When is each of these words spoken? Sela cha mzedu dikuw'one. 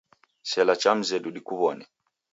Sela 0.51 0.75
cha 0.81 0.91
mzedu 0.97 1.29
dikuw'one. 1.35 1.83